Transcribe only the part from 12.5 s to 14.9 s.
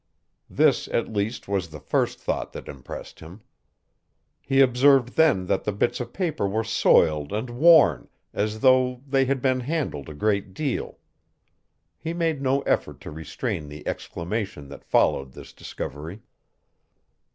effort to restrain the exclamation that